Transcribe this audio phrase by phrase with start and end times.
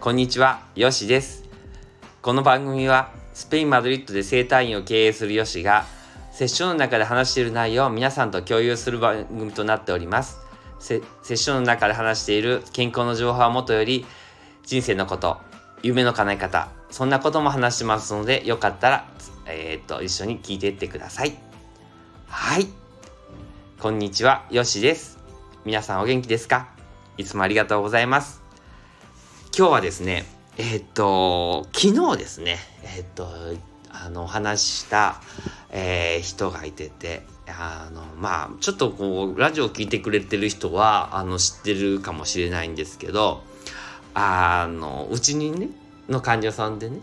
[0.00, 1.44] こんにちは、よしです。
[2.22, 5.84] この番組はスペイン・マドリッドで生態院を経営するよしが
[6.32, 10.38] セッションの中で話している内容を皆さんと共有する番組となっております。
[10.78, 14.06] セッションの中で話している健康の情報はもとより
[14.64, 15.36] 人生のこと、
[15.82, 19.06] 夢の叶え方、そんなことも話しますのでよかったら、
[19.44, 21.36] えー、っと一緒に聞いていってください。
[22.26, 22.68] はい。
[23.78, 25.18] こんにちは、よしです。
[25.66, 26.68] 皆さんお元気ですか？
[27.18, 28.39] いつもありがとうございます。
[29.56, 30.24] 今日はですね、
[30.58, 32.58] え、っと、昨日ですね、
[32.96, 33.26] え、っと、
[33.90, 35.20] あの、お話しした、
[35.70, 43.42] えー、人がいてて、あの、まあ、ちょっとこう、ラジオを聴いてくれてる人は、あの、知ってるかもしれないんですけど、
[44.14, 45.68] あの、うちにね、
[46.08, 47.00] の患者さんでね、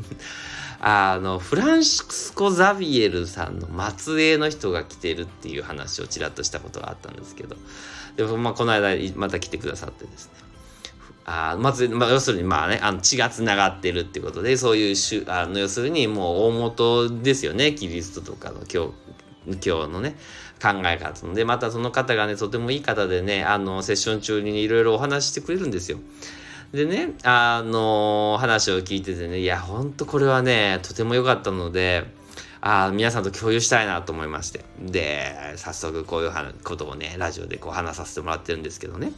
[0.80, 7.54] あの、フランシスコ・ザビエルさんの末裔の人が来てるっていう話をちらっとしたことがあったんですけど、
[8.16, 10.45] でも、まあ、この間また来てくださってですね。
[11.28, 18.92] あまず、まあ、要するにまあね、あの血がつながってるっていうことで、そういうしゅ、あの、要するにもう大元ですよね、キリストとかの今
[19.46, 20.16] 日、のね、
[20.62, 25.98] 考え方で、またその方がね、とてもいい方でね、あの、セッション中にいろいろお話してくれるんですよ。
[26.72, 32.04] でね、あの話を聞いててね、いや、ほんとこれはね、とても良かったので、
[32.60, 34.64] あ皆さんと共有したいなと思いまして。
[34.80, 36.32] で、早速こういう
[36.64, 39.12] ことをね、ラジオでこう話させてもらってるんですけどね。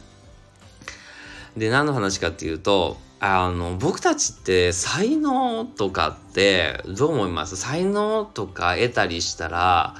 [1.57, 7.57] で、何の話かっていうと、あの、僕たちって才能とかってどう思います？
[7.57, 9.95] 才能とか得たりしたら、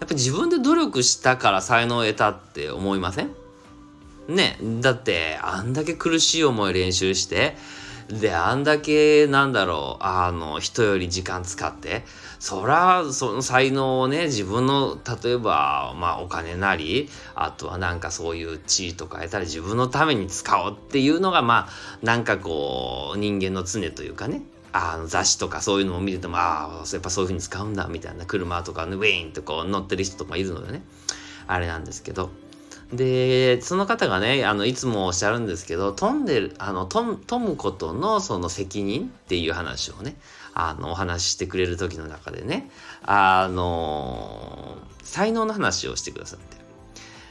[0.00, 3.30] やっぱ自分で努力したから才能を得たって思いません？
[4.28, 7.56] ねだってあんだけ苦しい思い練習して
[8.08, 12.04] であんだけなんだろうあの人より時間使って
[12.38, 30.82] そらその才能をね自分の例えばまあお金なりあとはなんかそういう地位とか得たり自分のために使おうっていうのがまあなんかこう人間の常というかねあの雑誌とかそういうのを見ててもああやっぱそういうふうに使うんだみたいな車とかねウェインとこう乗ってる人とかいるのでね。
[31.46, 32.30] あれなんですけど
[32.92, 40.16] で、その方がね、あの、いつもおっしゃるんですけど、飛んでる、あの、飛むことのその責任っていう話をね、
[40.52, 42.70] あの、お話ししてくれる時の中でね、
[43.02, 46.56] あの、才能の話をしてくださって。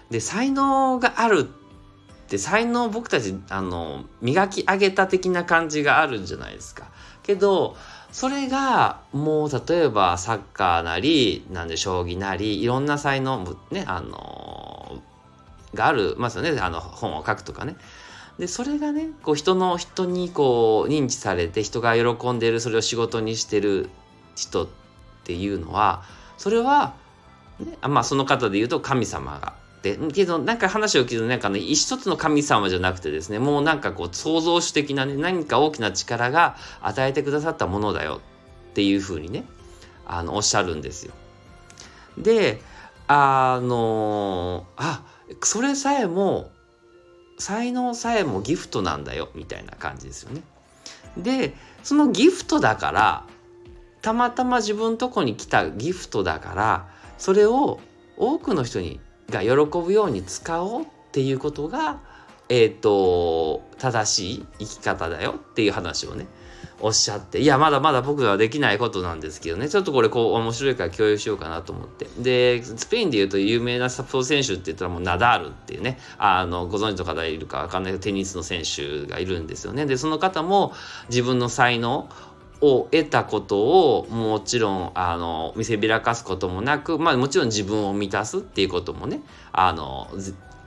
[0.10, 6.90] で、才能があるって、才能僕たち、あの、磨き上げた的な感じがあるんじゃないですか。
[7.22, 7.78] けど、
[8.12, 14.61] それがもう例えばサッカーなりなんで将棋なりいろんな才能ねあの
[15.74, 17.76] があるますよねあの本を書くとかね。
[18.40, 23.90] でそれがねこう人の人にこう認知されて人が喜んでるそれを仕事にしてる
[24.36, 24.68] 人っ
[25.26, 26.04] ていうのは
[26.38, 26.96] それは、
[27.60, 29.54] ね、あまあその方で言うと神様が。
[29.84, 38.22] でけどなんか話を聞くとなんかね一つの神様じゃなくてですねもうなんかこう創造主的なね何か大きな力が与えてくださったものだよ
[38.72, 39.44] っていうふうにね
[40.06, 41.14] あのおっしゃるんですよ。
[42.18, 42.62] で
[43.08, 45.01] あのあ
[45.44, 46.52] それさえも
[47.38, 50.44] 才能さえもギフトなんだよみたいな感じですよね。
[51.18, 53.26] でそのギフトだから
[54.02, 56.88] たまたま自分とこに来たギフトだから
[57.18, 57.80] それを
[58.18, 62.00] 多くの人にが喜ぶように使おうっていうことが
[62.50, 66.28] えっ、ー、と正しい生き方だよっていう話をね
[66.82, 72.08] おっしゃって、いや、まだまだ僕はできないことなんですけどね、ちょっとこれこう面白いから共有しようかなと思って。
[72.18, 79.86] で、スペインで言うと有名なサポー選手って言ったらもうナダールっていうね、あの、ご存知の方いるかわかんないけど、テニスの選手がいるんですよね。
[79.86, 80.74] で、その方も
[81.10, 82.10] 自分の才能
[82.62, 89.22] を得たことをもちろんあの見せびらかすこともなくまあもちろん自分を満たすっていうこともね
[89.52, 90.08] あの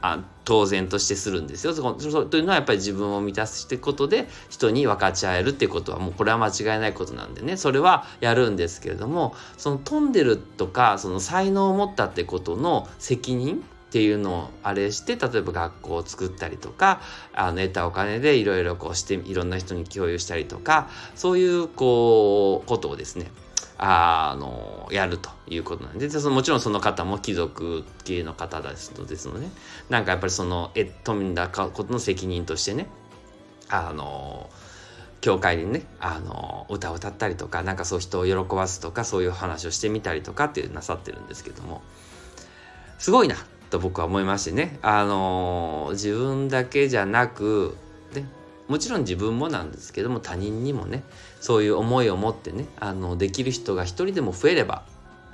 [0.07, 1.73] あ当然としてするんですよ。
[1.73, 7.57] そそというのはやっぱり自分を満たしていくことで人に分かち合えるっていうことはもうこれは間違いないことなんでね。
[7.57, 13.61] それはやるんですけれどもその飛んでるとかその才能を持ったってことの責任っ
[13.95, 17.01] ていうのをあれして例えば学校を作ったりとか
[17.33, 23.31] あの得たお金でいろいろこうしていろんな人に共有したりとかそういうこうことをですね
[23.77, 29.53] あのやるということなんでそのもちろんその方も貴族系の方ですのですので、ね、
[29.89, 32.87] なんかやっぱりそのえ富んだことの責任としてね
[33.69, 34.49] あの
[35.21, 41.83] 教会でねあの歌を歌ったりとかなんかそう人を喜ばすとかそういう話をしてみたりとかっていうなさってるんですけども
[42.99, 43.35] すごいな
[43.71, 47.77] と僕は思いましてねあの自分だけじゃなく
[48.69, 51.03] もちろん自分もなんですけども他人にもね
[51.41, 54.85] そういう思いを持ってねあのできる人が一人でも増えれば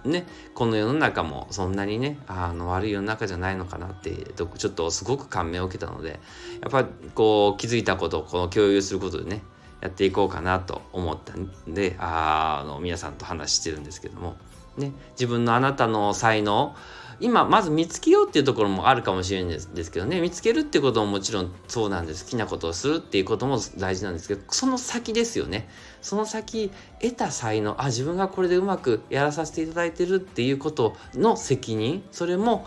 [0.04, 6.18] ねこの世の中もそんなにねあの悪い世の中じゃないのかなってちょっとすごく感銘を受けたので
[6.60, 9.42] やっぱりこう気づいたことをこの共有することでね
[9.80, 14.36] やっていこうかなと思ったんであの皆さんと話してるんですけども、
[14.76, 16.74] ね、自分のあなたの才能
[17.20, 20.20] 今まず見つけようっていうところもあるかもしれないんですけどね。
[20.20, 22.24] 見つけるってことももちろんそうなんです。
[22.24, 25.68] 好きなことをするっていうことも大事なんですけどその先ですよね。
[26.00, 26.70] その先
[27.00, 32.02] 得た才能あ自分がこれでうまくやらさせていただいてるっていうことの責任。
[32.10, 32.66] それも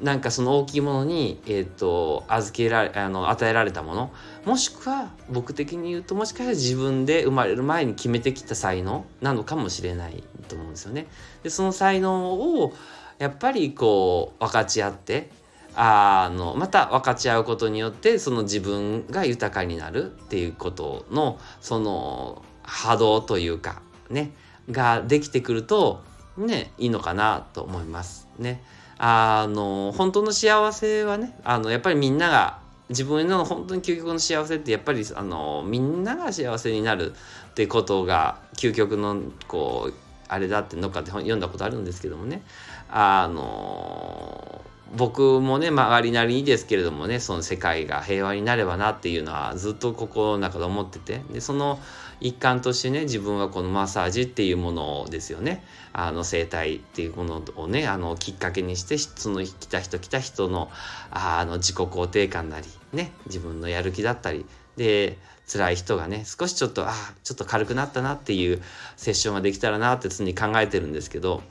[0.00, 4.12] なんかその大きいものに、えーと、預けられあの与えられたもの。
[4.44, 11.06] もしくは僕的に言うともしかしたら自分で生まれる前に決めてきた才能なのかもしれないと思うんですよね。
[11.42, 12.74] でその才能を
[13.18, 15.30] やっぱりこう分かち合って
[15.74, 24.32] あのまた分かち合うことによってその自分が豊かになるっていうことのその波動というかね
[24.70, 26.02] ができてくると
[26.36, 28.62] ねいいのかなと思いますね。
[28.98, 37.12] あの本当の幸せはねあのやっぱりみんなが自分の本当に究極の幸せってやっぱりあのみんなが幸せになる
[37.50, 42.42] ってことが究極のこうあれだってどっかで読んだことあるんですけどもね。
[42.88, 44.62] あの
[44.96, 51.22] 僕もね曲がりなりにですけれどもねその世界が平和になればなっていうのはずっと心の中で思ってて。
[51.32, 51.80] でその
[52.20, 55.62] 一環としてね自分はこのマッサージっていうものですよね。
[55.92, 60.70] あの生態っていうものをねあのきっかけにしてその来た人来た人の
[61.10, 64.46] あの自己肯定感なりね自分のやる気だったり
[64.76, 65.18] で
[65.50, 66.92] 辛い人がね少しちょっとあ
[67.22, 68.62] ちょっと軽くなったなっていう
[68.96, 71.42] セッションができたらなって常に考えてるんですけど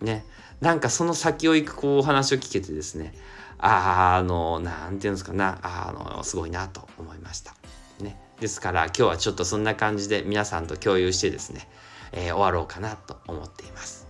[0.00, 0.24] ね
[0.60, 3.14] なんかその先を行くこうお話を聞けてですね
[3.58, 7.54] あの何て言うんですかなあのすごいなと思いました。
[8.00, 11.66] ね、ですから今日はちょっとそんな感じで皆さんと共有してですね、
[12.12, 14.06] えー、終わろうかなと思っています。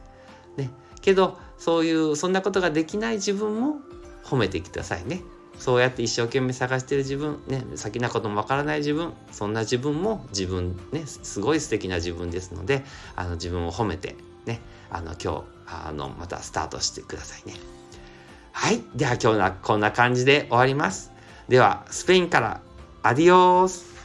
[0.57, 0.71] ね、
[1.01, 3.77] けどそういうそんなことができない自分も
[4.25, 5.23] 褒めてくださいね。
[5.59, 14.61] そうやって一生懸命探してる自分、ね、先なこともわからない自分、そんな自分も自分、ね、すごい素敵な自分ですので、あの自分を褒めて、ね、
[14.91, 17.55] あの今日、あのまたスタートしてくださいね。
[18.53, 18.83] はい。
[18.95, 21.13] では今日はこんな感じで終わります。
[21.49, 22.61] では、スペインから
[23.03, 23.96] アディオース